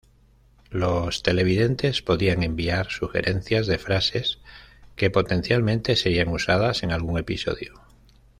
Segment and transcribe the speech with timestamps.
[0.71, 4.39] Los televidentes podían enviar sugerencias de frases
[4.95, 7.79] que potencialmente serían usadas en algún episodio.